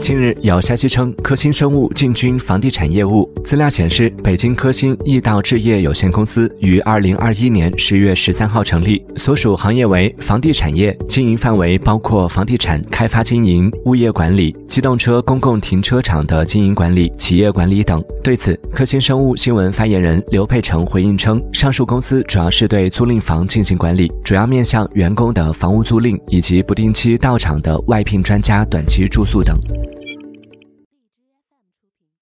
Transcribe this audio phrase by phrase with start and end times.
[0.00, 3.30] 近日有消息称，科兴生物进军房地产业务。
[3.44, 18.02] 资料显示，北京科兴易道置业有限公司于二零二一年十月十三号成立，所属行业为房地产业，经营范围包括房地产开发经营、物业管理、机动车公共停车场的经营管理、企业管理等。
[18.22, 29.84] 对此，科兴生物新闻发言人刘佩成回应称，上述公司主要是对租赁房进行管理，主要面向员工的房屋租赁以及不定期到场的外聘专家短期住宿荔。